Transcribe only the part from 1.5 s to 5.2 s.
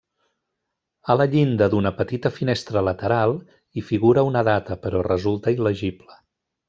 d'una petita finestra lateral hi figura una data però